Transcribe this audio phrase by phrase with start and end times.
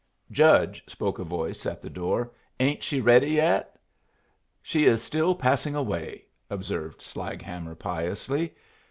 [0.31, 3.75] "Judge," spoke a voice at the door, "ain't she ready yet?"
[4.63, 8.55] "She is still passing away," observed Slaghammer, piously.